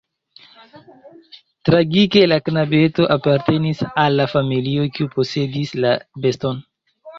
Tragike 1.69 2.23
la 2.31 2.39
knabeto 2.47 3.07
apartenis 3.17 3.85
al 4.07 4.19
la 4.23 4.27
familio, 4.35 4.89
kiu 4.97 5.13
posedis 5.15 5.79
la 5.87 5.95
beston. 6.27 6.61